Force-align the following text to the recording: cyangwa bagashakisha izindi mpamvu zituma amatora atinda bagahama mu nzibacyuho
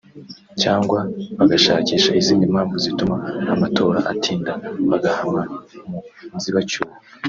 cyangwa 0.61 0.99
bagashakisha 1.37 2.11
izindi 2.21 2.51
mpamvu 2.53 2.75
zituma 2.83 3.15
amatora 3.53 3.99
atinda 4.13 4.51
bagahama 4.89 5.41
mu 5.89 5.99
nzibacyuho 6.37 6.93